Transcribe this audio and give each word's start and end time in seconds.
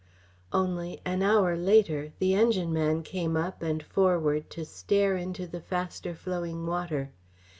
Only, 0.51 0.99
an 1.05 1.21
hour 1.21 1.55
later, 1.55 2.11
the 2.17 2.33
engineman 2.33 3.03
came 3.03 3.37
up 3.37 3.61
and 3.61 3.83
forward 3.83 4.49
to 4.49 4.65
stare 4.65 5.15
into 5.15 5.45
the 5.45 5.61
faster 5.61 6.15
flowing 6.15 6.65
water. 6.65 7.11